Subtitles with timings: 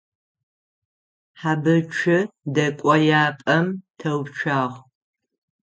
[1.39, 2.19] Хьэбыцу
[2.53, 3.67] дэкӏояпӏэм
[3.97, 4.77] теуцуагъ.